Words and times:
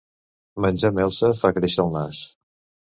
Menjar 0.65 0.91
melsa 1.01 1.31
fa 1.43 1.55
créixer 1.59 1.87
el 1.87 1.97
nas. 2.01 2.25